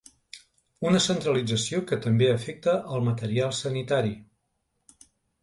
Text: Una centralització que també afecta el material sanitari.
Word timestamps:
Una 0.91 1.01
centralització 1.07 1.81
que 1.91 1.99
també 2.07 2.31
afecta 2.37 2.75
el 2.97 3.05
material 3.09 3.55
sanitari. 3.59 4.17